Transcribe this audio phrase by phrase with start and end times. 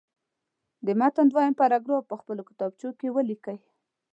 [0.85, 3.57] د متن دویم پاراګراف په خپلو کتابچو کې ولیکئ.